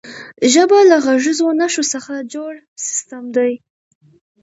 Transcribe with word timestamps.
ژبه 0.53 0.79
له 0.89 0.97
غږیزو 1.05 1.47
نښو 1.59 1.83
څخه 1.93 2.13
جوړ 2.33 2.53
سیستم 2.85 3.23
دی. 3.35 3.53